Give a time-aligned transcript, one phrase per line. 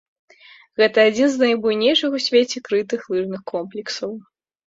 [0.81, 4.11] Гэта адзін з найбуйнейшых у свеце крытых лыжных комплексаў.